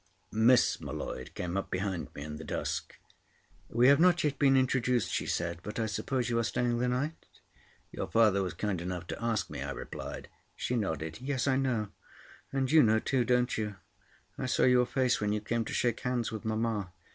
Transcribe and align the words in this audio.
Miss 0.31 0.81
M'Leod 0.81 1.35
came 1.35 1.55
up 1.55 1.69
behind 1.69 2.07
me 2.15 2.23
in 2.23 2.37
the 2.37 2.43
dusk. 2.43 2.97
"We 3.69 3.87
have 3.87 3.99
not 3.99 4.23
yet 4.23 4.39
been 4.39 4.57
introduced," 4.57 5.13
she 5.13 5.27
said, 5.27 5.59
"but 5.61 5.79
I 5.79 5.85
suppose 5.85 6.27
you 6.27 6.39
are 6.39 6.43
staying 6.43 6.79
the 6.79 6.87
night?" 6.87 7.23
"Your 7.91 8.07
father 8.07 8.41
was 8.41 8.55
kind 8.55 8.81
enough 8.81 9.05
to 9.09 9.23
ask 9.23 9.51
me," 9.51 9.61
I 9.61 9.69
replied. 9.69 10.27
She 10.55 10.75
nodded. 10.75 11.21
"Yes, 11.21 11.45
I 11.47 11.55
know; 11.57 11.89
and 12.51 12.71
you 12.71 12.81
know 12.81 12.97
too, 12.97 13.23
don't 13.23 13.55
you? 13.59 13.75
I 14.39 14.47
saw 14.47 14.63
your 14.63 14.87
face 14.87 15.21
when 15.21 15.33
you 15.33 15.39
came 15.39 15.65
to 15.65 15.71
shake 15.71 15.99
hands 15.99 16.31
with 16.31 16.45
mamma. 16.45 16.93